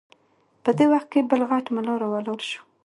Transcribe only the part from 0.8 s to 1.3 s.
وخت کې